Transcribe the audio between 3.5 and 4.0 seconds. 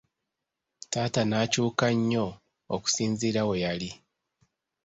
yali.